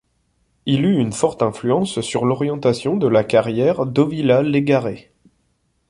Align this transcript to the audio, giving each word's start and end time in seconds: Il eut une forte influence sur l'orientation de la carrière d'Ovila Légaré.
Il 0.65 0.83
eut 0.87 0.97
une 0.99 1.13
forte 1.13 1.43
influence 1.43 2.01
sur 2.01 2.25
l'orientation 2.25 2.97
de 2.97 3.07
la 3.07 3.23
carrière 3.23 3.85
d'Ovila 3.85 4.41
Légaré. 4.41 5.11